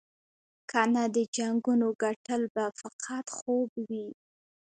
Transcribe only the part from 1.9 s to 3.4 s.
ګټل به فقط